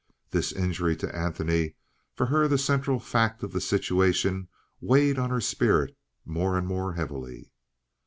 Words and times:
This 0.31 0.51
injury 0.51 0.95
to 0.95 1.15
Antony, 1.15 1.75
for 2.15 2.25
her 2.25 2.47
the 2.47 2.57
central 2.57 2.99
fact 2.99 3.43
of 3.43 3.51
the 3.53 3.61
situation, 3.61 4.47
weighed 4.81 5.19
on 5.19 5.29
her 5.29 5.39
spirit 5.39 5.95
more 6.25 6.57
and 6.57 6.65
more 6.65 6.93
heavily. 6.93 7.51